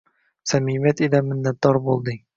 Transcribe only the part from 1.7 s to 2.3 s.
bo’lding.